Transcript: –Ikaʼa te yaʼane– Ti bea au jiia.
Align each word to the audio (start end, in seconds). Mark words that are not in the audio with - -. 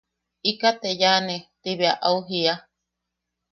–Ikaʼa 0.43 0.77
te 0.81 0.89
yaʼane– 1.01 1.45
Ti 1.61 1.71
bea 1.79 1.99
au 2.07 2.17
jiia. 2.27 2.53